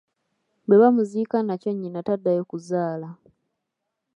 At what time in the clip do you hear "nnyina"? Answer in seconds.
1.73-1.99